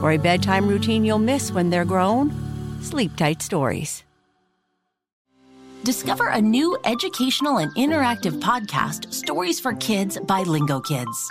[0.00, 2.32] For a bedtime routine you'll miss when they're grown,
[2.80, 4.02] Sleep Tight Stories.
[5.84, 11.30] Discover a new educational and interactive podcast, Stories for Kids by Lingokids.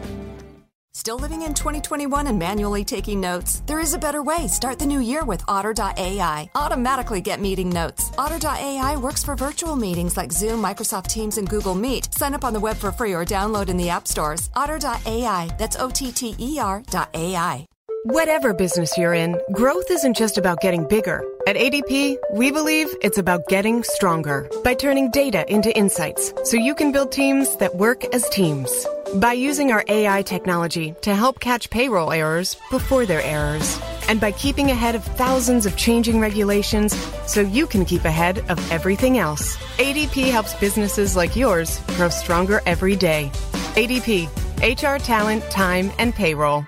[1.01, 3.63] Still living in 2021 and manually taking notes?
[3.65, 4.47] There is a better way.
[4.47, 6.47] Start the new year with Otter.ai.
[6.53, 8.11] Automatically get meeting notes.
[8.19, 12.13] Otter.ai works for virtual meetings like Zoom, Microsoft Teams, and Google Meet.
[12.13, 14.51] Sign up on the web for free or download in the app stores.
[14.55, 15.49] Otter.ai.
[15.57, 17.65] That's O T T E R.ai.
[18.03, 21.23] Whatever business you're in, growth isn't just about getting bigger.
[21.47, 26.75] At ADP, we believe it's about getting stronger by turning data into insights so you
[26.75, 28.85] can build teams that work as teams.
[29.15, 33.77] By using our AI technology to help catch payroll errors before they're errors.
[34.07, 36.95] And by keeping ahead of thousands of changing regulations
[37.27, 39.57] so you can keep ahead of everything else.
[39.77, 43.29] ADP helps businesses like yours grow stronger every day.
[43.75, 44.29] ADP,
[44.61, 46.65] HR talent, time, and payroll.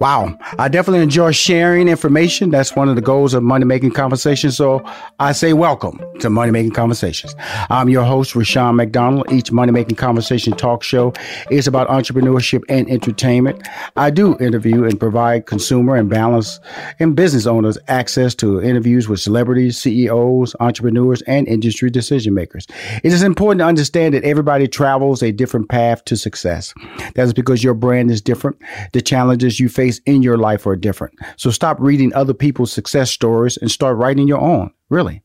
[0.00, 0.38] Wow.
[0.60, 2.50] I definitely enjoy sharing information.
[2.50, 4.56] That's one of the goals of Money Making Conversations.
[4.56, 4.80] So
[5.18, 7.34] I say welcome to Money Making Conversations.
[7.68, 9.32] I'm your host, Rushion McDonald.
[9.32, 11.12] Each Money Making Conversation talk show
[11.50, 13.66] is about entrepreneurship and entertainment.
[13.96, 16.60] I do interview and provide consumer and balance
[17.00, 22.68] and business owners access to interviews with celebrities, CEOs, entrepreneurs, and industry decision makers.
[23.02, 26.72] It is important to understand that everybody travels a different path to success.
[27.16, 28.62] That is because your brand is different.
[28.92, 31.14] The challenges you face in your life are different.
[31.36, 34.70] So stop reading other people's success stories and start writing your own.
[34.90, 35.20] Really.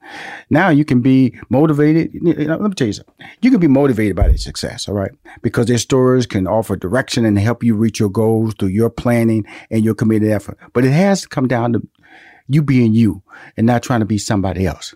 [0.50, 2.12] Now you can be motivated.
[2.22, 3.16] Let me tell you something.
[3.42, 5.12] You can be motivated by their success, all right?
[5.42, 9.46] Because their stories can offer direction and help you reach your goals through your planning
[9.72, 10.58] and your committed effort.
[10.74, 11.88] But it has to come down to
[12.48, 13.22] you being you
[13.58, 14.94] and not trying to be somebody else.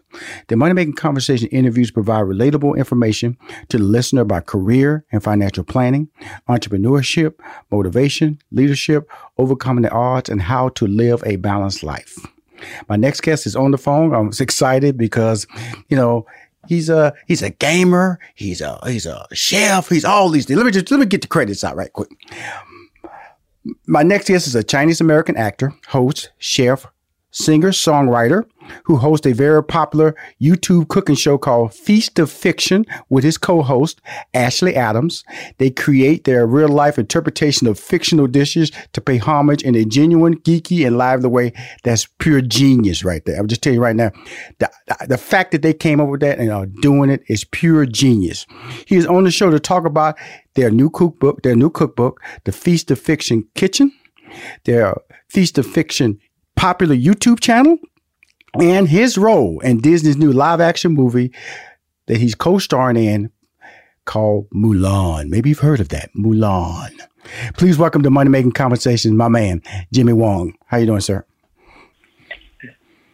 [0.47, 3.38] The Money Making Conversation interviews provide relatable information
[3.69, 6.09] to the listener about career and financial planning,
[6.50, 7.35] entrepreneurship,
[7.72, 12.18] motivation, leadership, overcoming the odds, and how to live a balanced life.
[12.90, 14.14] My next guest is on the phone.
[14.14, 15.46] I'm excited because,
[15.90, 16.25] you know,
[16.68, 20.58] he's a he's a gamer, he's a he's a chef, he's all these things.
[20.58, 22.09] Let me just let me get the credits out right quick.
[23.85, 26.88] My next guest is a Chinese American actor, host, chef,
[27.38, 28.44] singer songwriter
[28.84, 33.61] who hosts a very popular YouTube cooking show called Feast of Fiction with his co
[33.61, 34.02] host,
[34.34, 35.23] Ashley Adams.
[35.58, 40.38] They create their real life interpretation of fictional dishes to pay homage in a genuine,
[40.40, 41.53] geeky, and lively way
[41.84, 43.40] that's pure genius right there.
[43.40, 44.11] I'm just telling you right now,
[44.59, 44.70] the,
[45.08, 48.46] the fact that they came up with that and are doing it is pure genius.
[48.85, 50.17] He is on the show to talk about
[50.56, 53.91] their new cookbook, their new cookbook, The Feast of Fiction Kitchen,
[54.66, 54.96] their
[55.29, 56.20] Feast of Fiction
[56.58, 57.78] popular YouTube channel
[58.59, 61.32] and his role in Disney's new live action movie
[62.08, 63.32] that he's co starring in
[64.06, 65.30] called Mulan.
[65.30, 66.92] Maybe you've heard of that, Mulan.
[67.58, 69.62] Please welcome to Money Making Conversations, my man,
[69.94, 70.54] Jimmy Wong.
[70.66, 71.26] How you doing, sir?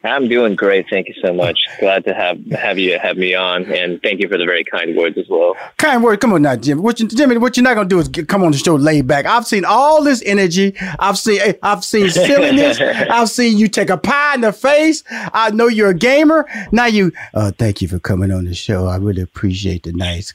[0.03, 0.85] I'm doing great.
[0.89, 1.57] Thank you so much.
[1.79, 4.97] Glad to have have you have me on, and thank you for the very kind
[4.97, 5.55] words as well.
[5.77, 6.19] Kind word.
[6.19, 6.81] Come on now, Jimmy.
[6.81, 7.37] What you, Jimmy?
[7.37, 9.25] What you're not gonna do is get, come on the show laid back.
[9.25, 10.75] I've seen all this energy.
[10.99, 12.81] I've seen I've seen silliness.
[12.81, 15.05] I've seen you take a pie in the face.
[15.09, 16.49] I know you're a gamer.
[16.73, 17.13] Now you.
[17.33, 18.87] Uh, thank you for coming on the show.
[18.87, 20.33] I really appreciate the nice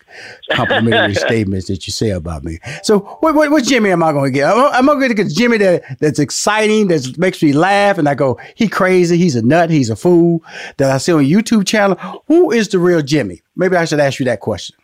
[0.50, 2.58] complimentary statements that you say about me.
[2.82, 4.50] So what what, what Jimmy am I gonna get?
[4.50, 8.40] I'm, I gonna get Jimmy that that's exciting that makes me laugh and I go
[8.54, 9.18] he crazy.
[9.18, 10.42] He's a nut nut, he's a fool
[10.76, 12.22] that I see on YouTube channel.
[12.26, 13.42] Who is the real Jimmy?
[13.56, 14.76] Maybe I should ask you that question.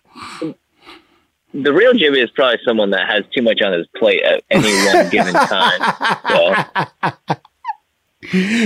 [1.54, 4.72] The real Jimmy is probably someone that has too much on his plate at any
[4.86, 5.80] one given time.
[6.28, 6.54] So.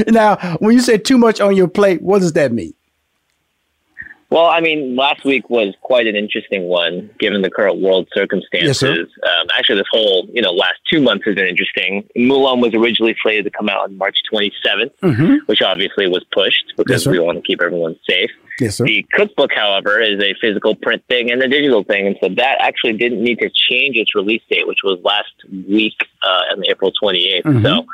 [0.09, 2.75] Now, when you say too much on your plate, what does that mean?
[4.31, 8.83] Well, I mean, last week was quite an interesting one given the current world circumstances.
[8.83, 12.07] Yes, um, actually, this whole you know last two months has been interesting.
[12.17, 15.37] Mulan was originally slated to come out on March 27th, mm-hmm.
[15.47, 18.31] which obviously was pushed because yes, we want to keep everyone safe.
[18.61, 18.85] Yes, sir.
[18.85, 22.59] The cookbook, however, is a physical print thing and a digital thing, and so that
[22.61, 26.93] actually didn't need to change its release date, which was last week uh, on April
[27.03, 27.43] 28th.
[27.45, 27.65] Mm-hmm.
[27.65, 27.87] So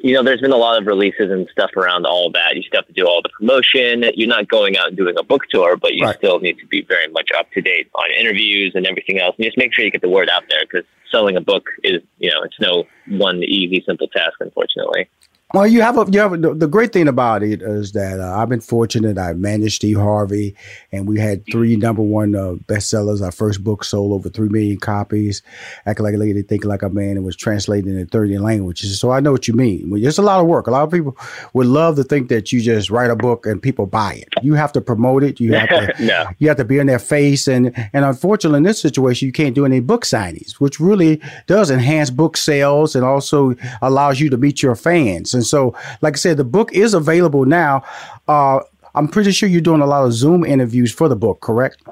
[0.00, 2.56] you know, there's been a lot of releases and stuff around all that.
[2.56, 4.04] You still have to do all the promotion.
[4.14, 6.16] You're not going out and doing a book tour, but you right.
[6.16, 9.34] still need to be very much up to date on interviews and everything else.
[9.36, 12.02] And just make sure you get the word out there because selling a book is,
[12.18, 15.08] you know, it's no one easy, simple task, unfortunately.
[15.54, 18.36] Well, you have a you have a, the, great thing about it is that uh,
[18.36, 19.16] I've been fortunate.
[19.16, 20.54] I managed Steve Harvey,
[20.92, 23.22] and we had three number one uh, bestsellers.
[23.22, 25.40] Our first book sold over three million copies.
[25.86, 29.00] Act like a lady, think like a man, and was translated into thirty languages.
[29.00, 29.90] So I know what you mean.
[29.96, 30.66] It's a lot of work.
[30.66, 31.16] A lot of people
[31.54, 34.28] would love to think that you just write a book and people buy it.
[34.42, 35.40] You have to promote it.
[35.40, 35.94] You have to.
[36.04, 36.26] no.
[36.40, 39.54] You have to be in their face, and and unfortunately, in this situation, you can't
[39.54, 44.36] do any book signings, which really does enhance book sales and also allows you to
[44.36, 45.37] meet your fans.
[45.38, 47.82] And so, like I said, the book is available now.
[48.26, 48.60] Uh,
[48.94, 51.82] I'm pretty sure you're doing a lot of Zoom interviews for the book, correct?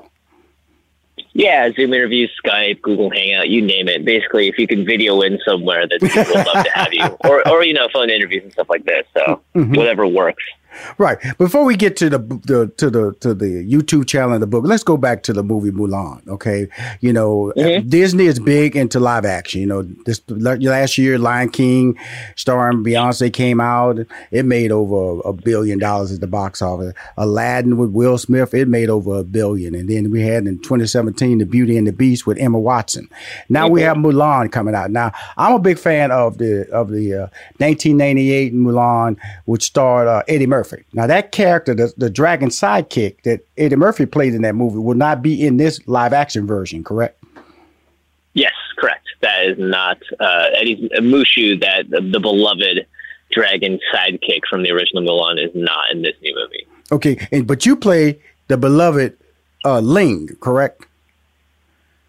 [1.32, 4.04] Yeah, Zoom interviews, Skype, Google Hangout, you name it.
[4.04, 7.46] Basically, if you can video in somewhere, then people would love to have you, or
[7.46, 9.06] or you know, phone interviews and stuff like this.
[9.14, 9.74] So mm-hmm.
[9.74, 10.42] whatever works.
[10.98, 11.18] Right.
[11.38, 14.64] Before we get to the, the to the to the YouTube channel and the book,
[14.64, 16.26] let's go back to the movie Mulan.
[16.28, 16.68] Okay,
[17.00, 17.88] you know mm-hmm.
[17.88, 19.60] Disney is big into live action.
[19.60, 21.98] You know this last year, Lion King,
[22.34, 23.98] starring Beyonce, came out.
[24.30, 26.94] It made over a billion dollars at the box office.
[27.16, 29.74] Aladdin with Will Smith, it made over a billion.
[29.74, 33.08] And then we had in 2017 the Beauty and the Beast with Emma Watson.
[33.48, 33.74] Now mm-hmm.
[33.74, 34.90] we have Mulan coming out.
[34.90, 37.26] Now I'm a big fan of the of the uh,
[37.58, 40.65] 1998 Mulan, which starred uh, Eddie Murphy.
[40.92, 44.96] Now that character, the, the dragon sidekick that Eddie Murphy played in that movie, will
[44.96, 47.22] not be in this live action version, correct?
[48.34, 49.06] Yes, correct.
[49.22, 52.86] That is not uh, Eddie Mushu, that the, the beloved
[53.30, 56.66] dragon sidekick from the original Mulan, is not in this new movie.
[56.92, 59.16] Okay, and but you play the beloved
[59.64, 60.85] uh, Ling, correct?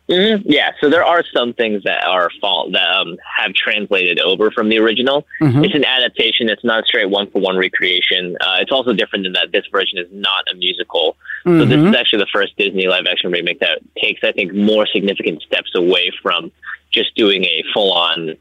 [0.10, 0.50] Mm-hmm.
[0.50, 4.70] Yeah, so there are some things that are fault that um, have translated over from
[4.70, 5.26] the original.
[5.42, 5.66] Mm-hmm.
[5.66, 6.50] It's an adaptation.
[6.50, 8.38] It's not a straight one for one recreation.
[8.40, 11.18] Uh, it's also different in that this version is not a musical.
[11.46, 11.60] Mm-hmm.
[11.60, 11.96] So this is mm-hmm.
[11.96, 16.12] actually the first Disney live action remake that takes, I think, more significant steps away
[16.22, 16.52] from
[16.92, 18.38] just doing a full on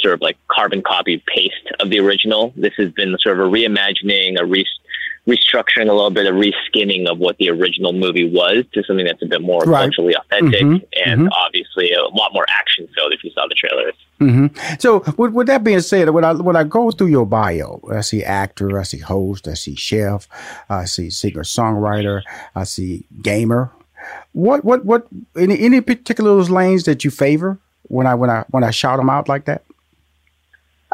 [0.00, 2.52] sort of like carbon copy paste of the original.
[2.56, 4.66] This has been sort of a reimagining, a re-
[5.30, 9.22] restructuring a little bit of reskinning of what the original movie was to something that's
[9.22, 9.82] a bit more right.
[9.82, 11.08] culturally authentic mm-hmm.
[11.10, 11.28] and mm-hmm.
[11.32, 13.94] obviously a lot more action filled if you saw the trailers.
[14.20, 14.76] Mm-hmm.
[14.78, 18.02] So with, with, that being said, when I when I go through your bio, I
[18.02, 20.28] see actor, I see host, I see chef,
[20.68, 22.22] I see singer songwriter,
[22.54, 23.70] I see gamer.
[24.32, 28.44] What what what any any particular those lanes that you favor when I when I
[28.50, 29.64] when I shout them out like that?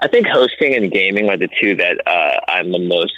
[0.03, 3.15] I think hosting and gaming are the two that uh, I'm the most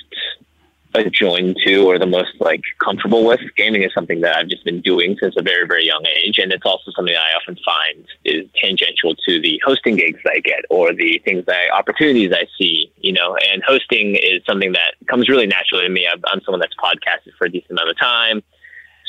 [1.10, 3.40] joined to or the most like comfortable with.
[3.56, 6.52] Gaming is something that I've just been doing since a very very young age, and
[6.52, 10.92] it's also something I often find is tangential to the hosting gigs I get or
[10.92, 12.92] the things that opportunities I see.
[12.96, 16.06] You know, and hosting is something that comes really naturally to me.
[16.10, 18.42] I'm, I'm someone that's podcasted for a decent amount of time.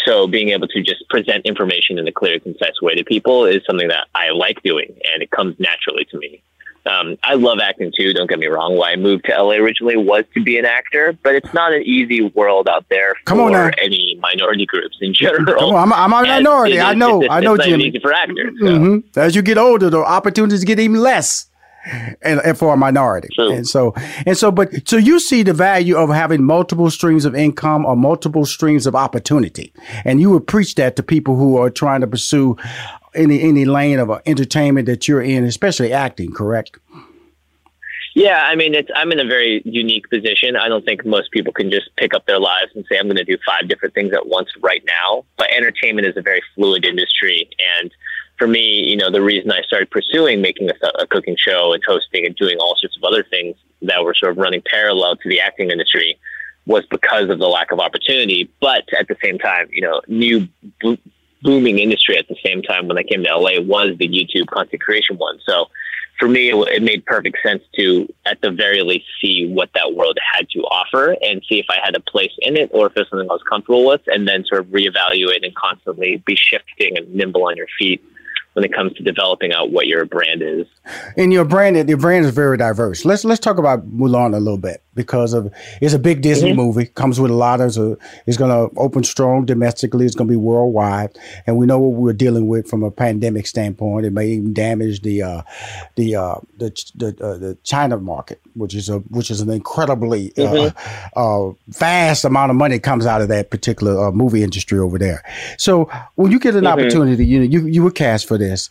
[0.06, 3.62] So being able to just present information in a clear, concise way to people is
[3.66, 6.42] something that I like doing, and it comes naturally to me.
[6.86, 8.14] Um, I love acting too.
[8.14, 8.78] Don't get me wrong.
[8.78, 11.84] Why I moved to LA originally was to be an actor, but it's not an
[11.84, 13.72] easy world out there for Come on now.
[13.82, 15.46] any minority groups in general.
[15.46, 16.80] Come on, I'm, I'm a minority.
[16.80, 17.22] I know.
[17.22, 17.86] It's, I know, Jimmy.
[17.86, 18.54] Easy for actors.
[18.60, 18.66] So.
[18.66, 19.20] Mm-hmm.
[19.20, 21.46] As you get older, the opportunities get even less.
[22.22, 23.30] And, and, for a minority.
[23.34, 23.54] True.
[23.54, 23.94] And so,
[24.26, 27.96] and so, but so you see the value of having multiple streams of income or
[27.96, 29.74] multiple streams of opportunity.
[30.04, 32.58] And you would preach that to people who are trying to pursue
[33.16, 36.78] any any lane of entertainment that you're in, especially acting, correct?
[38.16, 40.56] Yeah, I mean, it's I'm in a very unique position.
[40.56, 43.18] I don't think most people can just pick up their lives and say I'm going
[43.18, 45.26] to do five different things at once right now.
[45.38, 47.50] But entertainment is a very fluid industry,
[47.80, 47.92] and
[48.38, 51.84] for me, you know, the reason I started pursuing making a, a cooking show and
[51.86, 55.30] hosting and doing all sorts of other things that were sort of running parallel to
[55.30, 56.18] the acting industry
[56.66, 58.50] was because of the lack of opportunity.
[58.62, 60.48] But at the same time, you know, new
[61.42, 64.82] booming industry at the same time when I came to LA was the YouTube content
[64.82, 65.40] creation one.
[65.46, 65.68] So
[66.20, 69.94] for me, it, it made perfect sense to, at the very least, see what that
[69.96, 72.94] world had to offer and see if I had a place in it or if
[72.98, 76.98] it's something I was comfortable with, and then sort of reevaluate and constantly be shifting
[76.98, 78.04] and nimble on your feet
[78.54, 80.66] when it comes to developing out what your brand is.
[81.16, 83.06] And your brand, your brand is very diverse.
[83.06, 86.60] Let's let's talk about Mulan a little bit because of it's a big Disney mm-hmm.
[86.60, 86.86] movie.
[86.86, 90.06] Comes with a lot of so it's going to open strong domestically.
[90.06, 93.48] It's going to be worldwide, and we know what we're dealing with from a pandemic
[93.48, 94.06] standpoint.
[94.06, 95.42] It may even damage the uh,
[95.96, 100.32] the uh, the the, uh, the China market, which is a which is an incredibly
[100.32, 101.20] uh, mm-hmm.
[101.20, 105.24] uh, vast amount of money comes out of that particular uh, movie industry over there.
[105.58, 106.80] So when you get an mm-hmm.
[106.80, 108.70] opportunity, you know you you were cast for this.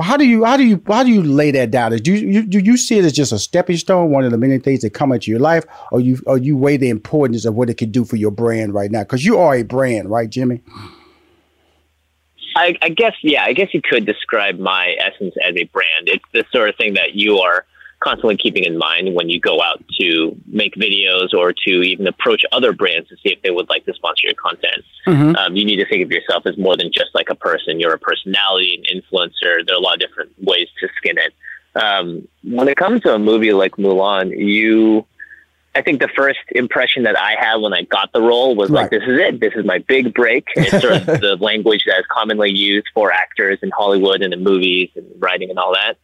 [0.00, 1.96] How do you how do you how do you lay that down?
[1.96, 4.38] Do you, you do you see it as just a stepping stone, one of the
[4.38, 7.54] many things that come into your life, or you or you weigh the importance of
[7.54, 9.04] what it could do for your brand right now?
[9.04, 10.60] Because you are a brand, right, Jimmy?
[12.56, 16.08] I, I guess yeah, I guess you could describe my essence as a brand.
[16.08, 17.64] It's the sort of thing that you are
[18.06, 22.42] constantly keeping in mind when you go out to make videos or to even approach
[22.52, 24.84] other brands to see if they would like to sponsor your content.
[25.08, 25.34] Mm-hmm.
[25.34, 27.80] Um, you need to think of yourself as more than just like a person.
[27.80, 29.66] You're a personality, an influencer.
[29.66, 31.34] There are a lot of different ways to skin it.
[31.74, 35.04] Um, when it comes to a movie like Mulan, you,
[35.74, 38.82] I think the first impression that I had when I got the role was right.
[38.82, 39.40] like, this is it.
[39.40, 40.46] This is my big break.
[40.54, 44.44] It's sort of the language that is commonly used for actors in Hollywood and in
[44.44, 45.98] movies and writing and all that.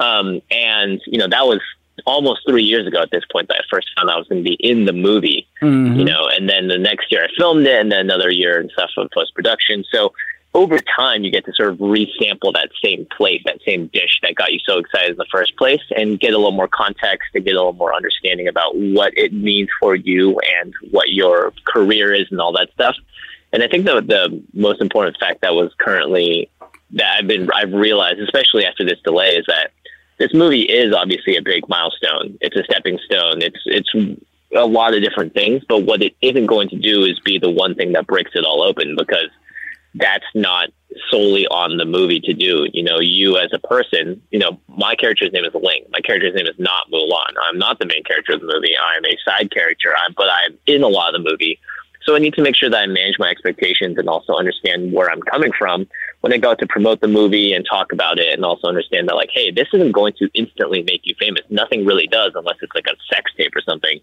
[0.00, 1.60] Um, and you know that was
[2.06, 4.44] almost three years ago at this point that I first found out I was going
[4.44, 5.46] to be in the movie.
[5.60, 5.98] Mm-hmm.
[5.98, 8.70] You know, and then the next year I filmed it, and then another year and
[8.70, 9.84] stuff of post production.
[9.90, 10.12] So
[10.54, 14.34] over time, you get to sort of resample that same plate, that same dish that
[14.34, 17.44] got you so excited in the first place, and get a little more context and
[17.44, 22.12] get a little more understanding about what it means for you and what your career
[22.14, 22.96] is and all that stuff.
[23.52, 26.50] And I think the the most important fact that was currently
[26.92, 29.72] that I've been I've realized, especially after this delay, is that
[30.18, 32.38] this movie is obviously a big milestone.
[32.40, 33.40] It's a stepping stone.
[33.42, 33.90] It's it's
[34.54, 37.50] a lot of different things, but what it isn't going to do is be the
[37.50, 39.30] one thing that breaks it all open because
[39.94, 40.70] that's not
[41.10, 42.66] solely on the movie to do.
[42.72, 45.84] You know, you as a person, you know, my character's name is Ling.
[45.90, 47.34] My character's name is not Mulan.
[47.42, 48.74] I'm not the main character of the movie.
[48.76, 51.58] I'm a side character, but I'm in a lot of the movie.
[52.04, 55.10] So I need to make sure that I manage my expectations and also understand where
[55.10, 55.86] I'm coming from
[56.20, 59.08] when I go out to promote the movie and talk about it and also understand
[59.08, 61.42] that like, hey, this isn't going to instantly make you famous.
[61.48, 64.00] Nothing really does unless it's like a sex tape or something.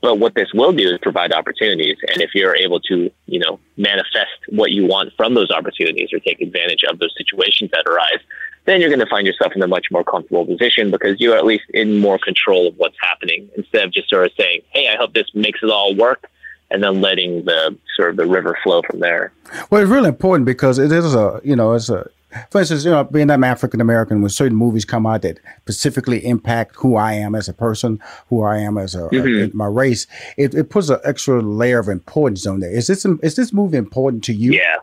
[0.00, 1.96] But what this will do is provide opportunities.
[2.08, 6.20] And if you're able to, you know, manifest what you want from those opportunities or
[6.20, 8.20] take advantage of those situations that arise,
[8.66, 11.44] then you're going to find yourself in a much more comfortable position because you're at
[11.46, 14.96] least in more control of what's happening instead of just sort of saying, hey, I
[14.96, 16.28] hope this makes it all work
[16.70, 19.32] and then letting the sort of the river flow from there.
[19.70, 22.08] Well, it's really important because it is a you know it's a
[22.50, 26.24] for instance, you know, being I'm African American, when certain movies come out that specifically
[26.24, 29.52] impact who I am as a person, who I am as a, mm-hmm.
[29.52, 30.06] a my race,
[30.36, 32.70] it, it puts an extra layer of importance on there.
[32.70, 34.52] Is this is this movie important to you?
[34.52, 34.76] Yeah.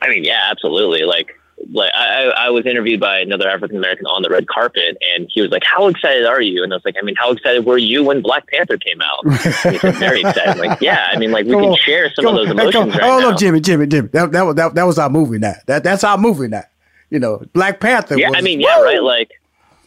[0.00, 1.02] I mean, yeah, absolutely.
[1.02, 1.38] Like
[1.72, 5.40] like I, I was interviewed by another African American on the red carpet, and he
[5.40, 7.78] was like, "How excited are you?" And I was like, "I mean, how excited were
[7.78, 11.32] you when Black Panther came out?" he said, "Very excited." I'm like, yeah, I mean,
[11.32, 13.36] like we can share some of those emotions right oh, now.
[13.36, 14.08] Jimmy, Jimmy, Jimmy.
[14.08, 15.38] That, that, was that, that was our movie.
[15.38, 16.48] Now that that's our movie.
[16.48, 16.64] Now
[17.10, 18.18] you know, Black Panther.
[18.18, 19.02] Yeah, was, I mean, yeah, right.
[19.02, 19.30] Like,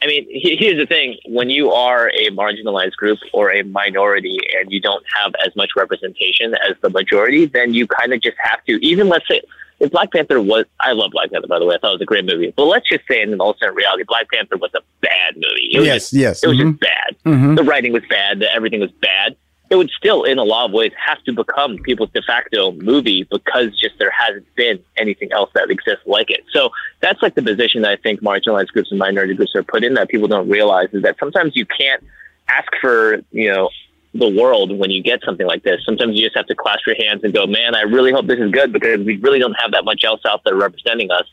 [0.01, 4.71] I mean, here's the thing: when you are a marginalized group or a minority, and
[4.71, 8.63] you don't have as much representation as the majority, then you kind of just have
[8.65, 8.73] to.
[8.85, 9.41] Even let's say
[9.83, 11.75] if Black Panther was, I love Black Panther by the way.
[11.75, 12.53] I thought it was a great movie.
[12.55, 15.71] But let's just say, in alternate reality, Black Panther was a bad movie.
[15.73, 16.71] It was yes, just, yes, it was mm-hmm.
[16.71, 17.15] just bad.
[17.25, 17.55] Mm-hmm.
[17.55, 18.39] The writing was bad.
[18.39, 19.35] The, everything was bad.
[19.69, 23.23] It would still, in a lot of ways, have to become people's de facto movie
[23.29, 26.45] because just there hasn't been anything else that exists like it.
[26.51, 26.69] So
[27.01, 29.95] that's like the position that I think marginalized groups and minority groups are put in
[29.95, 32.03] that people don't realize is that sometimes you can't
[32.47, 33.69] ask for you know
[34.13, 35.81] the world when you get something like this.
[35.85, 38.39] Sometimes you just have to clasp your hands and go, man, I really hope this
[38.39, 41.25] is good because we really don't have that much else out there representing us.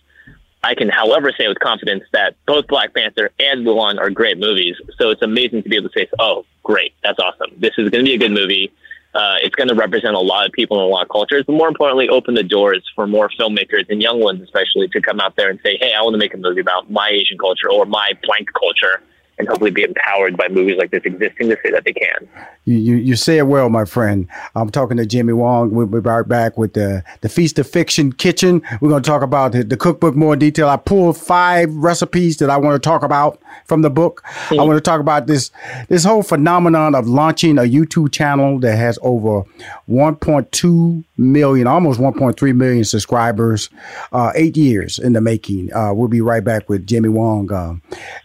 [0.63, 4.77] I can, however, say with confidence that both Black Panther and Mulan are great movies.
[4.99, 7.51] So it's amazing to be able to say, oh, great, that's awesome.
[7.59, 8.73] This is going to be a good movie.
[9.15, 11.55] Uh, it's going to represent a lot of people in a lot of cultures, but
[11.55, 15.35] more importantly, open the doors for more filmmakers and young ones, especially, to come out
[15.37, 17.87] there and say, hey, I want to make a movie about my Asian culture or
[17.87, 19.03] my blank culture
[19.41, 22.29] and hopefully be empowered by movies like this existing to say that they can.
[22.65, 24.29] You, you, you say it well, my friend.
[24.55, 25.71] I'm talking to Jimmy Wong.
[25.71, 28.63] We'll be right back with the, the Feast of Fiction Kitchen.
[28.81, 30.69] We're going to talk about the, the cookbook more in detail.
[30.69, 34.23] I pulled five recipes that I want to talk about from the book.
[34.25, 34.61] Mm-hmm.
[34.61, 35.51] I want to talk about this
[35.89, 39.45] this whole phenomenon of launching a YouTube channel that has over
[39.89, 43.71] 1.2 million, almost 1.3 million subscribers.
[44.13, 45.73] Uh, eight years in the making.
[45.73, 47.53] Uh, we'll be right back with Jimmy Wong.
[47.53, 47.75] Uh,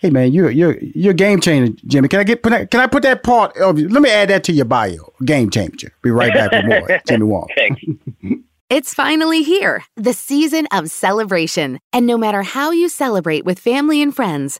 [0.01, 2.08] hey man, you're you're you're game changer, Jimmy.
[2.08, 4.44] Can I get put that, can I put that part of let me add that
[4.46, 5.13] to your bio.
[5.24, 5.91] Game changer.
[6.01, 7.01] Be right back with more.
[7.08, 7.48] Jimmy Wong.
[8.67, 11.79] It's finally here, the season of celebration.
[11.94, 14.60] And no matter how you celebrate with family and friends,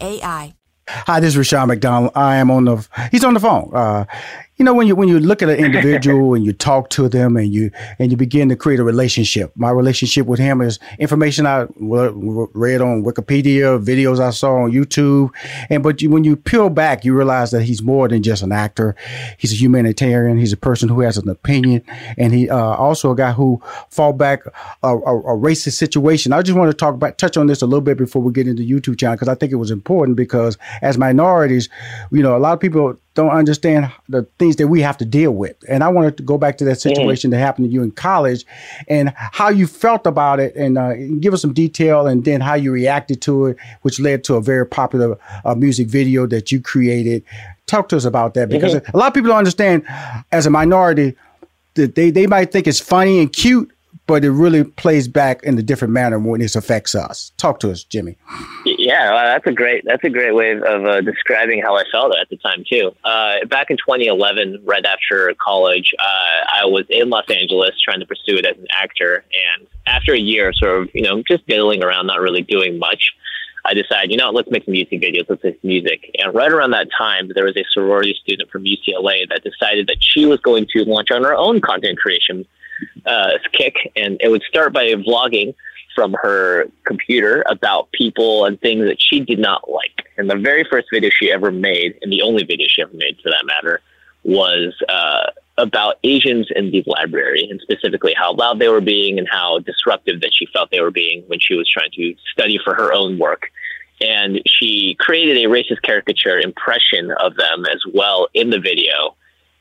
[0.00, 0.54] A-I.
[0.88, 2.12] Hi, this is Rushion McDonald.
[2.14, 3.70] I am on the, he's on the phone.
[3.74, 4.04] Uh,
[4.58, 7.36] you know when you when you look at an individual and you talk to them
[7.36, 9.52] and you and you begin to create a relationship.
[9.54, 15.30] My relationship with him is information i read on wikipedia videos i saw on youtube.
[15.70, 18.52] And but you, when you peel back you realize that he's more than just an
[18.52, 18.96] actor.
[19.38, 20.38] He's a humanitarian.
[20.38, 21.82] He's a person who has an opinion.
[22.16, 24.44] And he uh, also a guy who fought back
[24.82, 26.32] a, a, a, racist situation.
[26.32, 28.48] I just want to talk about touch on this a little bit before we get
[28.48, 31.68] into youtube channel because i think it was important because as minorities
[32.10, 35.32] you know a lot of people don't understand the things that we have to deal
[35.32, 35.56] with.
[35.68, 36.88] And I wanted to go back to that mm-hmm.
[36.88, 37.32] situation mm.
[37.32, 38.46] that happened to you in college
[38.86, 42.54] and how you felt about it and uh, give us some detail and then how
[42.54, 46.60] you reacted to it, which led to a very popular uh, music video that you
[46.60, 47.24] created.
[47.66, 48.96] Talk to us about that because mm-hmm.
[48.96, 49.84] a lot of people don't understand
[50.30, 51.16] as a minority
[51.74, 53.68] that they, they might think it's funny and cute,
[54.08, 57.30] but it really plays back in a different manner when this affects us.
[57.36, 58.16] Talk to us, Jimmy.
[58.64, 62.16] Yeah, well, that's a great that's a great way of uh, describing how I felt
[62.16, 62.90] at the time too.
[63.04, 68.06] Uh, back in 2011, right after college, uh, I was in Los Angeles trying to
[68.06, 69.24] pursue it as an actor,
[69.56, 73.12] and after a year, sort of you know just diddling around, not really doing much.
[73.64, 76.10] I decided, you know, let's make some music videos, let's make music.
[76.18, 79.98] And right around that time, there was a sorority student from UCLA that decided that
[80.00, 82.46] she was going to launch on her own content creation
[83.06, 85.54] uh, kick, and it would start by vlogging
[85.94, 90.06] from her computer about people and things that she did not like.
[90.16, 93.18] And the very first video she ever made, and the only video she ever made
[93.22, 93.80] for that matter,
[94.28, 99.26] was uh, about Asians in the library, and specifically how loud they were being and
[99.28, 102.74] how disruptive that she felt they were being when she was trying to study for
[102.74, 103.50] her own work.
[104.00, 109.16] And she created a racist caricature impression of them as well in the video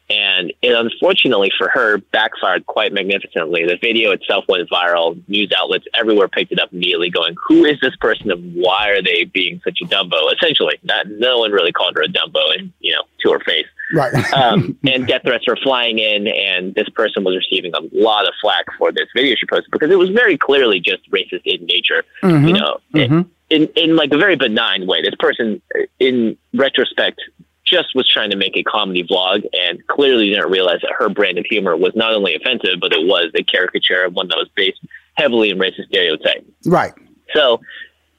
[0.09, 3.65] and it unfortunately for her backfired quite magnificently.
[3.65, 5.21] The video itself went viral.
[5.27, 9.01] News outlets everywhere picked it up immediately, going, "Who is this person and why are
[9.01, 12.71] they being such a dumbo?" Essentially, not, no one really called her a dumbo, and
[12.79, 13.67] you know, to her face.
[13.93, 14.33] Right.
[14.33, 18.33] um, and death threats were flying in, and this person was receiving a lot of
[18.41, 22.03] flack for this video she posted because it was very clearly just racist in nature.
[22.23, 22.47] Mm-hmm.
[22.47, 23.29] You know, mm-hmm.
[23.49, 25.01] in in like a very benign way.
[25.01, 25.61] This person,
[25.99, 27.21] in retrospect,
[27.65, 31.37] just was trying to make a comedy vlog and clearly didn't realize that her brand
[31.37, 34.49] of humor was not only offensive, but it was a caricature of one that was
[34.55, 34.79] based
[35.15, 36.45] heavily in racist stereotype.
[36.65, 36.93] Right.
[37.33, 37.59] So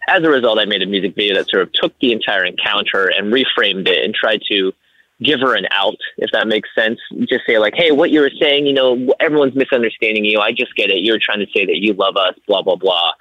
[0.09, 3.07] as a result, I made a music video that sort of took the entire encounter
[3.07, 4.73] and reframed it and tried to
[5.23, 6.99] give her an out, if that makes sense.
[7.29, 10.41] Just say like, hey, what you were saying, you know, everyone's misunderstanding you.
[10.41, 10.99] I just get it.
[10.99, 13.13] You're trying to say that you love us, blah, blah, blah.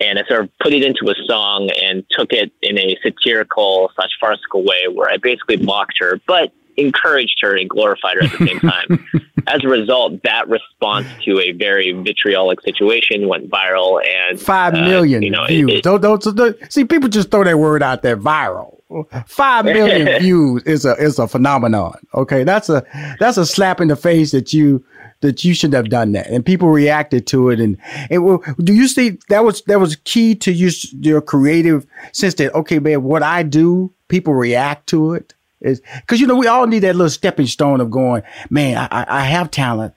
[0.00, 3.90] And I sort of put it into a song and took it in a satirical
[3.94, 8.38] slash farcical way where I basically mocked her, but encouraged her and glorified her at
[8.38, 9.06] the same time.
[9.46, 15.22] As a result, that response to a very vitriolic situation went viral and five million
[15.22, 15.70] uh, you know, views.
[15.70, 18.78] it- it- don't, don't, don't- see people just throw that word out there viral.
[19.26, 21.94] Five million views is a is a phenomenon.
[22.14, 22.84] Okay, that's a
[23.18, 24.84] that's a slap in the face that you
[25.20, 27.58] that you shouldn't have done that, and people reacted to it.
[27.58, 27.76] And
[28.10, 32.54] well, do you see that was that was key to your your creative sense that
[32.54, 35.33] okay, man, what I do, people react to it.
[35.64, 39.06] Is because you know we all need that little stepping stone of going, man, I,
[39.08, 39.94] I- have talent.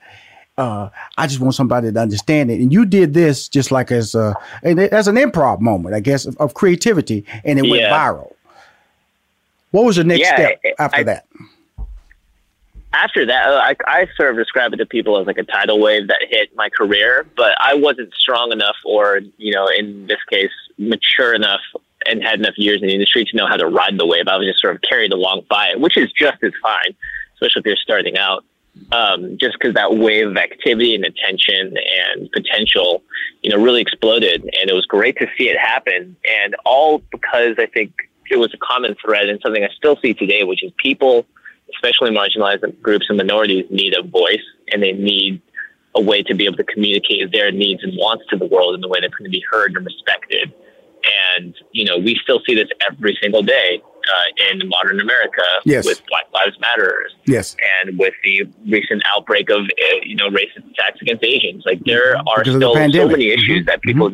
[0.56, 2.58] Uh, I just want somebody to understand it.
[2.60, 6.36] And you did this just like as a as an improv moment, I guess, of,
[6.38, 8.32] of creativity, and it went viral.
[9.70, 11.26] What was the next Yeah, step I- after I- that?
[12.94, 15.78] after that, uh, I, I sort of describe it to people as like a tidal
[15.78, 20.18] wave that hit my career, but I wasn't strong enough, or you know, in this
[20.30, 21.60] case, mature enough
[22.08, 24.28] and had enough years in the industry to know how to ride the wave.
[24.28, 26.94] I was just sort of carried along by it, which is just as fine,
[27.34, 28.44] especially if you're starting out.
[28.92, 33.02] Um, just because that wave of activity and attention and potential,
[33.42, 37.56] you know, really exploded, and it was great to see it happen, and all because
[37.58, 37.92] I think
[38.30, 41.26] it was a common thread and something I still see today, which is people
[41.74, 45.40] especially marginalized groups and minorities need a voice and they need
[45.94, 48.84] a way to be able to communicate their needs and wants to the world in
[48.84, 50.52] a way that's going to be heard and respected.
[51.36, 55.84] And, you know, we still see this every single day uh, in modern America Yes.
[55.86, 57.56] with Black Lives Matter Yes.
[57.82, 61.62] and with the recent outbreak of, uh, you know, racist attacks against Asians.
[61.66, 64.10] Like there are Because of the still so many issues that people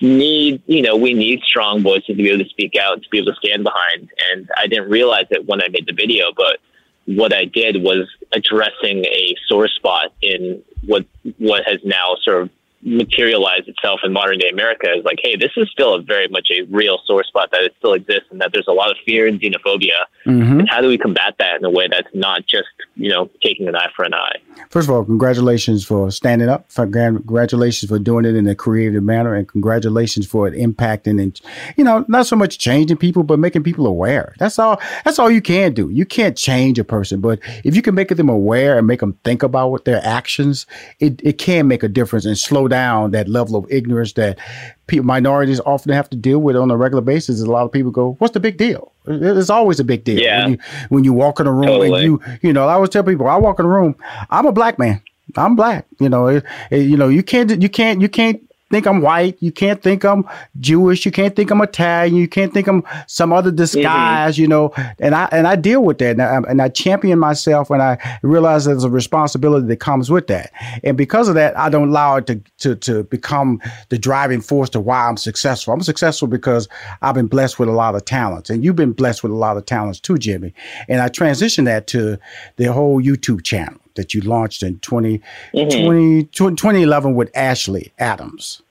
[0.00, 3.18] need, you know, we need strong voices to be able to speak out, to be
[3.18, 4.10] able to stand behind.
[4.32, 6.58] And I didn't realize it when I made the video, but
[7.06, 11.06] what I did was addressing a sore spot in what
[11.38, 12.50] what has now sort of
[12.86, 16.48] materialized itself in modern day America is like, hey, this is still a very much
[16.52, 19.26] a real sore spot that it still exists and that there's a lot of fear
[19.26, 19.90] and xenophobia.
[20.26, 20.60] Mhm.
[20.60, 23.66] And how do we combat that in a way that's not just, you know, taking
[23.68, 24.36] an eye for an eye?
[24.70, 26.64] First of all, congratulations for standing up.
[26.70, 31.38] For- Congratulations for doing it in a creative manner, and congratulations for it impacting and
[31.76, 34.34] you know not so much changing people, but making people aware.
[34.38, 34.80] That's all.
[35.04, 35.90] That's all you can do.
[35.90, 39.18] You can't change a person, but if you can make them aware and make them
[39.24, 40.64] think about what their actions,
[41.00, 42.75] it it can make a difference and slow down
[43.12, 44.38] that level of ignorance that
[44.86, 47.40] people, minorities often have to deal with on a regular basis.
[47.40, 50.18] A lot of people go, "What's the big deal?" It's always a big deal.
[50.20, 50.42] Yeah.
[50.44, 50.58] When you,
[50.88, 51.88] when you walk in a room Totally.
[51.92, 53.94] and you you know, I always tell people, I walk in a room,
[54.30, 55.00] I'm a black man.
[55.36, 55.86] I'm black.
[56.00, 59.36] You know, it, it- you know, you can't, you can't, you can't think I'm white.
[59.40, 60.24] You can't think I'm
[60.58, 61.04] Jewish.
[61.04, 62.16] You can't think I'm Italian.
[62.16, 63.56] You can't think I'm some other mm-hmm.
[63.56, 64.38] disguise.
[64.38, 67.70] You know, and I and I deal with that, and I, and I champion myself,
[67.70, 70.52] and I realize there's a responsibility that comes with that,
[70.82, 74.70] and because of that, I don't allow it to to to become the driving force
[74.70, 75.72] to why I'm successful.
[75.72, 76.68] I'm successful because
[77.02, 79.56] I've been blessed with a lot of talents, and you've been blessed with a lot
[79.56, 80.54] of talents too, Jimmy.
[80.88, 82.18] And I transitioned that to
[82.56, 85.20] the whole YouTube channel that you launched in 20,
[85.54, 85.84] Mhm.
[85.84, 86.22] 20
[86.54, 88.62] 2011 with Ashley Adams.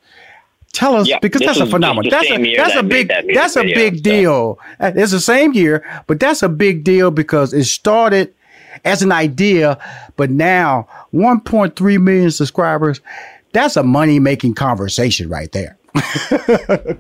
[0.74, 2.10] Tell us Yeah, because that's a phenomenon.
[2.10, 4.60] That's a that's that a big that that's a video, big deal.
[4.80, 8.34] Uh, It's the same year, but that's a big deal because it started
[8.84, 9.78] as an idea,
[10.18, 13.00] but now 1.3 million subscribers.
[13.54, 15.78] That's a money making conversation right there.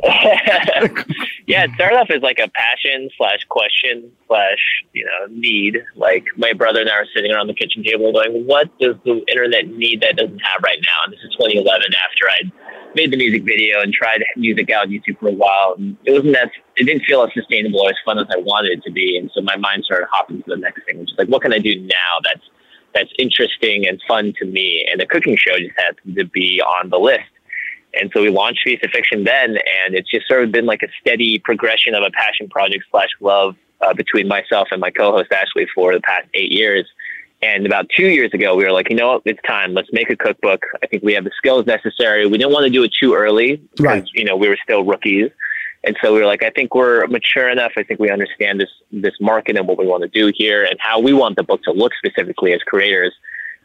[1.47, 4.59] yeah, it started off as like a passion slash question slash
[4.93, 5.83] you know need.
[5.95, 9.21] Like my brother and I were sitting around the kitchen table going, "What does the
[9.27, 12.51] internet need that doesn't have right now?" And this is 2011 after I'd
[12.95, 15.75] made the music video and tried music out on YouTube for a while.
[15.77, 18.71] And it wasn't that it didn't feel as sustainable or as fun as I wanted
[18.71, 19.17] it to be.
[19.17, 21.53] And so my mind started hopping to the next thing, which is like, what can
[21.53, 22.49] I do now that's
[22.93, 24.87] that's interesting and fun to me?
[24.89, 27.23] And the cooking show just happened to be on the list.
[27.99, 30.83] And so we launched Feast of Fiction then, and it's just sort of been like
[30.83, 35.31] a steady progression of a passion project slash love uh, between myself and my co-host
[35.31, 36.87] Ashley for the past eight years.
[37.41, 39.73] And about two years ago, we were like, you know what, it's time.
[39.73, 40.61] Let's make a cookbook.
[40.83, 42.25] I think we have the skills necessary.
[42.25, 44.09] We didn't want to do it too early because Right.
[44.13, 45.29] you know we were still rookies.
[45.83, 47.73] And so we were like, I think we're mature enough.
[47.77, 50.77] I think we understand this this market and what we want to do here and
[50.79, 53.13] how we want the book to look specifically as creators.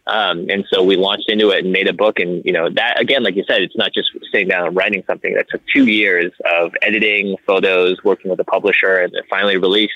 [0.06, 2.18] Um, and so we launched into it and made a book.
[2.18, 5.04] And, you know, that again, like you said, it's not just sitting down and writing
[5.06, 5.34] something.
[5.34, 9.92] That took two years of editing, photos, working with a publisher, and it finally released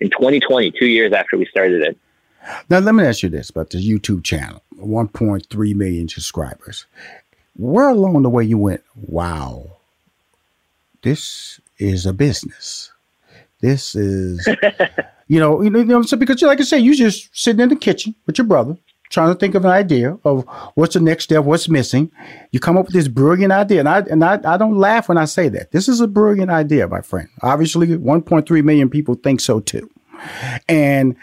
[0.00, 1.98] in 2020, two years after we started it.
[2.68, 6.86] Now, let me ask you this about the YouTube channel 1.3 million subscribers.
[7.56, 9.76] where along the way you went, wow,
[11.02, 12.92] this is a business.
[13.60, 14.46] This is,
[15.28, 16.18] you know, you know, you I'm saying?
[16.18, 18.76] Because, like I said, you just sitting in the kitchen with your brother,
[19.14, 22.10] trying to think of an idea of what's the next step, what's missing.
[22.50, 25.16] You come up with this brilliant idea, and I and I, I don't laugh when
[25.16, 25.70] I say that.
[25.70, 27.28] This is a brilliant idea, my friend.
[27.42, 29.88] Obviously, 1.3 million people think so too,
[30.68, 31.16] and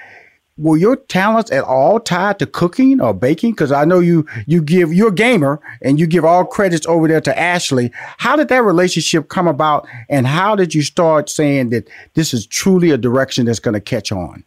[0.58, 3.51] were your talents at all tied to cooking or baking?
[3.51, 7.08] Because I know you you give you're a gamer and you give all credits over
[7.08, 7.91] there to Ashley.
[8.17, 12.45] How did that relationship come about, and how did you start saying that this is
[12.45, 14.45] truly a direction that's going to catch on?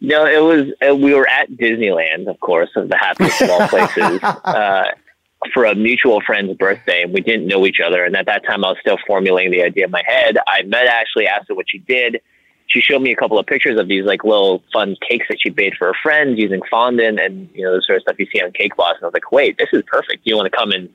[0.00, 3.68] No, it was uh, we were at Disneyland, of course, of the happiest of all
[3.68, 4.84] places, uh,
[5.52, 8.04] for a mutual friend's birthday, and we didn't know each other.
[8.04, 10.38] And at that time, I was still formulating the idea in my head.
[10.46, 12.20] I met Ashley, asked her what she did
[12.68, 15.50] she showed me a couple of pictures of these like little fun cakes that she
[15.50, 18.42] made for her friends using fondant and you know the sort of stuff you see
[18.42, 18.94] on Cake Boss.
[18.96, 20.20] And I was like, wait, this is perfect.
[20.24, 20.88] You want to come and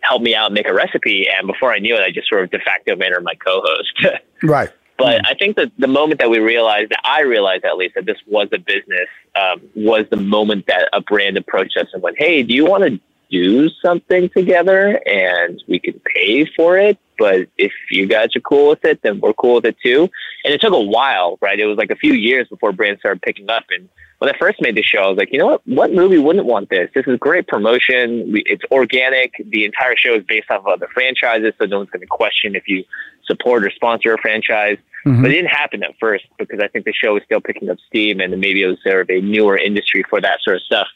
[0.00, 1.28] help me out and make a recipe?
[1.28, 4.06] And before I knew it, I just sort of de facto made her my co-host.
[4.42, 4.70] right.
[5.00, 8.06] But I think that the moment that we realized, that I realized at least, that
[8.06, 12.18] this was a business, um, was the moment that a brand approached us and went,
[12.18, 16.98] "Hey, do you want to do something together and we can pay for it.
[17.18, 20.10] But if you guys are cool with it, then we're cool with it too.
[20.44, 21.58] And it took a while, right?
[21.58, 23.64] It was like a few years before brands started picking up.
[23.70, 25.66] And when I first made the show, I was like, you know what?
[25.66, 26.90] What movie wouldn't want this?
[26.94, 28.32] This is great promotion.
[28.46, 29.34] It's organic.
[29.50, 32.56] The entire show is based off of other franchises, so no one's going to question
[32.56, 32.84] if you
[33.26, 34.78] support or sponsor a franchise.
[35.06, 35.22] Mm-hmm.
[35.22, 37.78] But it didn't happen at first because I think the show was still picking up
[37.86, 40.86] steam, and maybe it was sort of a newer industry for that sort of stuff.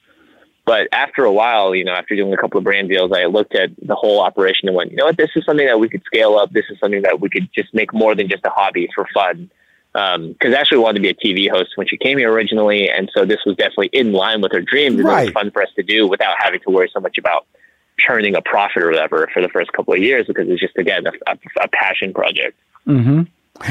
[0.67, 3.55] But after a while, you know, after doing a couple of brand deals, I looked
[3.55, 6.03] at the whole operation and went, you know what, this is something that we could
[6.05, 6.53] scale up.
[6.53, 9.51] This is something that we could just make more than just a hobby for fun.
[9.93, 13.11] Because um, Ashley wanted to be a TV host when she came here originally, and
[13.15, 14.97] so this was definitely in line with her dreams.
[14.97, 15.23] And right.
[15.23, 17.47] it was fun for us to do without having to worry so much about
[18.05, 21.07] turning a profit or whatever for the first couple of years because it's just again
[21.07, 22.59] a, a, a passion project.
[22.87, 23.23] Mm-hmm.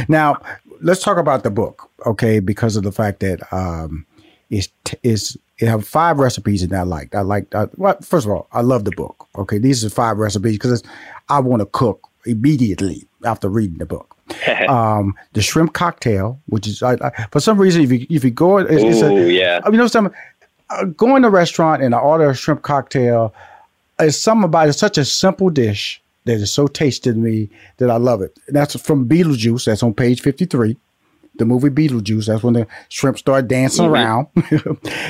[0.08, 0.42] Now
[0.82, 2.40] let's talk about the book, okay?
[2.40, 4.06] Because of the fact that um,
[4.50, 4.70] it's
[5.02, 7.16] it's it have five recipes that I liked.
[7.16, 7.56] I liked.
[7.56, 9.28] I, well, first of all, I love the book.
[9.38, 10.84] Okay, these are five recipes because
[11.30, 14.16] I want to cook immediately after reading the book.
[14.70, 18.32] um, the shrimp cocktail, which is I, I, for some reason if you if you
[18.32, 19.60] go, it's, Ooh, it's a, yeah.
[19.64, 20.14] I mean, you know something.
[20.70, 23.34] Uh, going to a restaurant and I order a shrimp cocktail,
[24.00, 27.90] it's something about it's such a simple dish that is so tasty to me that
[27.90, 28.38] I love it.
[28.48, 29.66] And that's from Beetlejuice.
[29.66, 30.78] That's on page fifty three
[31.36, 32.28] the movie Beetlejuice.
[32.28, 33.94] That's when the shrimp start dancing mm-hmm.
[33.94, 34.28] around.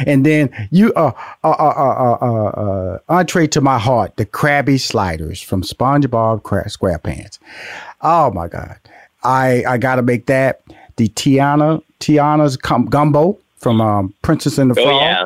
[0.07, 1.11] and then you, uh,
[1.43, 7.39] uh, uh, uh, uh, entree to my heart, the Krabby Sliders from SpongeBob SquarePants.
[8.01, 8.77] Oh my God.
[9.23, 10.61] I, I got to make that.
[10.97, 15.01] The Tiana, Tiana's gumbo from um, Princess and the oh, Frog.
[15.01, 15.25] Yeah.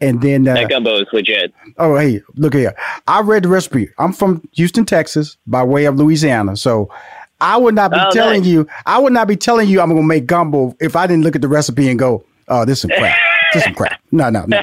[0.00, 1.52] And then uh, that gumbo is legit.
[1.78, 2.74] Oh, hey, look here.
[3.06, 3.88] I read the recipe.
[3.98, 6.56] I'm from Houston, Texas, by way of Louisiana.
[6.56, 6.90] So
[7.40, 8.50] I would not be oh, telling nice.
[8.50, 8.66] you.
[8.86, 11.42] I would not be telling you I'm gonna make gumbo if I didn't look at
[11.42, 13.18] the recipe and go, "Oh, this is some crap.
[13.52, 14.62] this is some crap." No, no, no.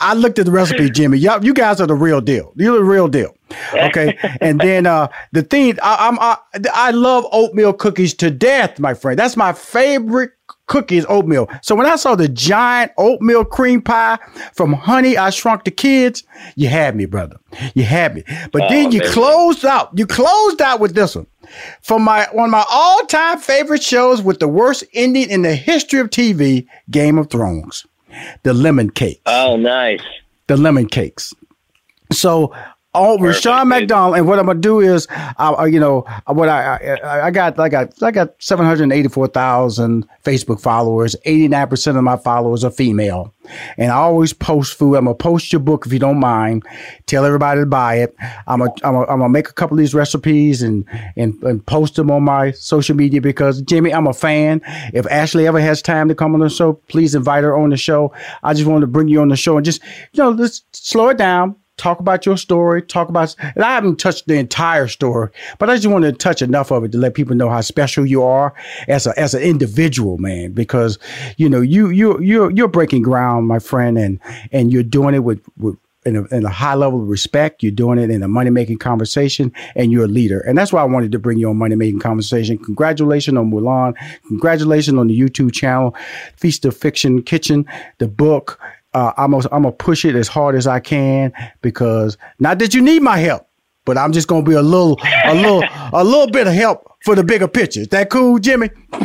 [0.00, 1.18] I looked at the recipe, Jimmy.
[1.18, 2.50] Y'all, you guys are the real deal.
[2.56, 3.36] You're the real deal.
[3.74, 4.16] Okay.
[4.40, 6.38] and then uh, the thing I, I'm I,
[6.72, 9.18] I love oatmeal cookies to death, my friend.
[9.18, 10.32] That's my favorite
[10.66, 11.48] cookies oatmeal.
[11.62, 14.18] So when I saw the giant oatmeal cream pie
[14.52, 16.24] from Honey, I Shrunk the Kids,
[16.54, 17.38] you had me, brother.
[17.74, 18.24] You had me.
[18.52, 19.12] But oh, then you man.
[19.12, 19.90] closed out.
[19.94, 21.26] You closed out with this one.
[21.80, 26.00] For my one of my all-time favorite shows with the worst ending in the history
[26.00, 27.86] of TV, Game of Thrones.
[28.42, 29.20] The lemon cake.
[29.26, 30.00] Oh, nice.
[30.46, 31.34] The lemon cakes.
[32.12, 32.54] So
[32.98, 37.26] Oh, Rushion McDonald, and what I'm gonna do is, uh, you know, what I, I
[37.26, 41.14] I got I got I got seven hundred eighty four thousand Facebook followers.
[41.26, 43.34] Eighty nine percent of my followers are female,
[43.76, 44.94] and I always post food.
[44.94, 46.64] I'm gonna post your book if you don't mind.
[47.04, 48.16] Tell everybody to buy it.
[48.46, 50.86] I'm gonna I'm gonna, I'm gonna make a couple of these recipes and,
[51.18, 54.62] and and post them on my social media because Jimmy, I'm a fan.
[54.94, 57.76] If Ashley ever has time to come on the show, please invite her on the
[57.76, 58.14] show.
[58.42, 59.82] I just want to bring you on the show and just
[60.12, 63.96] you know let's slow it down talk about your story, talk about, and I haven't
[63.96, 67.14] touched the entire story, but I just wanted to touch enough of it to let
[67.14, 68.54] people know how special you are
[68.88, 70.98] as a, as an individual, man, because,
[71.36, 74.20] you know, you, you, you're, you're breaking ground, my friend, and,
[74.52, 77.62] and you're doing it with, with, in a, in a, high level of respect.
[77.62, 80.40] You're doing it in a money making conversation, and you're a leader.
[80.40, 82.58] And that's why I wanted to bring you on money making conversation.
[82.58, 83.94] Congratulations on Mulan.
[84.28, 85.96] Congratulations on the YouTube channel,
[86.36, 87.66] Feast of Fiction Kitchen,
[87.98, 88.60] the book,
[88.96, 91.30] uh, I'm gonna I'm gonna push it as hard as I can
[91.60, 93.46] because not that you need my help,
[93.84, 97.14] but I'm just gonna be a little a little a little bit of help for
[97.14, 97.82] the bigger picture.
[97.82, 98.68] Is that cool, Jimmy?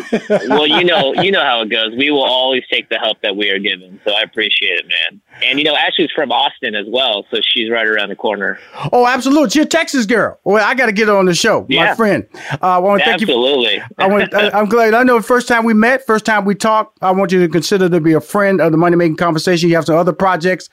[0.50, 1.92] well, you know, you know how it goes.
[1.96, 4.00] We will always take the help that we are given.
[4.04, 5.22] So I appreciate it, man.
[5.44, 8.60] And you know, Ashley's from Austin as well, so she's right around the corner.
[8.92, 9.52] Oh, absolutely.
[9.52, 10.40] She's a Texas girl.
[10.44, 11.86] Well, I got to get her on the show, Yeah.
[11.86, 12.26] my friend.
[12.54, 13.76] Uh, I want to thank Absolutely.
[13.76, 13.84] you.
[14.00, 14.34] I want.
[14.34, 14.96] I'm glad.
[14.96, 16.98] I know the first time we met, first time we talked.
[17.04, 19.70] I want you to consider to be a friend of the Money Making Conversation.
[19.70, 20.70] You have some other projects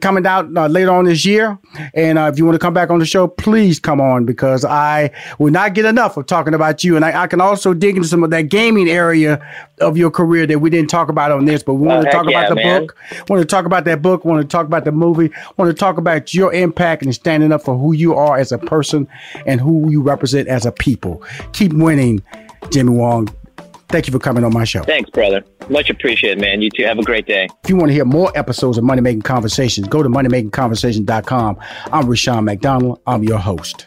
[0.00, 1.58] coming out uh, later on this year,
[1.92, 4.64] and uh, if you want to come back on the show, please come on because
[4.64, 7.96] I will not get enough of talking about you, and I, I can also dig
[7.96, 9.44] into some of that gaming area
[9.80, 12.10] of your career that we didn't talk about on this, but we want Oh, to
[12.10, 12.82] talk about the man.
[12.86, 12.96] book.
[13.28, 14.24] Want to talk about that book?
[14.24, 15.30] Want to talk about the movie?
[15.56, 18.58] Want to talk about your impact and standing up for who you are as a
[18.58, 19.08] person
[19.46, 21.22] and who you represent as a people.
[21.52, 22.22] Keep winning,
[22.70, 23.28] Jimmy Wong.
[23.88, 24.84] Thank you for coming on my show.
[24.84, 25.42] Thanks, brother.
[25.68, 26.62] Much appreciated, man.
[26.62, 26.84] You too.
[26.84, 27.48] Have a great day.
[27.64, 31.58] If you want to hear more episodes of Money Making Conversations, go to moneymakingconversation.com.
[31.92, 33.00] I'm Rushion McDonald.
[33.08, 33.86] I'm your host.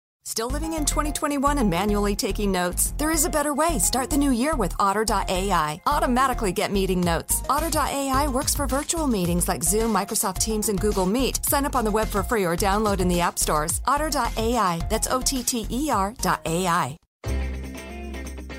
[0.23, 2.93] Still living in 2021 and manually taking notes?
[2.99, 3.79] There is a better way.
[3.79, 5.81] Start the new year with Otter.ai.
[5.87, 7.41] Automatically get meeting notes.
[7.49, 11.43] Otter.ai works for virtual meetings like Zoom, Microsoft Teams, and Google Meet.
[11.43, 13.81] Sign up on the web for free or download in the app stores.
[13.87, 14.85] Otter.ai.
[14.91, 16.97] That's O T T E R dot AI.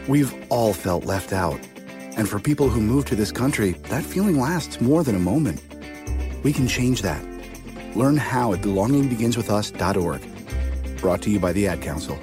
[0.08, 1.60] We've all felt left out.
[2.16, 5.62] And for people who move to this country, that feeling lasts more than a moment.
[6.42, 7.24] We can change that.
[7.94, 10.31] Learn how at belongingbeginswithus.org.
[11.02, 12.16] Brought to you by the Ad Council.